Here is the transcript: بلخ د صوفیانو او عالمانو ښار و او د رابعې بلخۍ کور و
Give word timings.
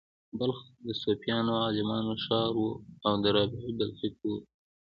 بلخ 0.37 0.59
د 0.85 0.87
صوفیانو 1.01 1.51
او 1.57 1.61
عالمانو 1.65 2.13
ښار 2.23 2.53
و 2.61 2.67
او 3.07 3.13
د 3.23 3.25
رابعې 3.35 3.71
بلخۍ 3.79 4.09
کور 4.19 4.39
و 4.41 4.43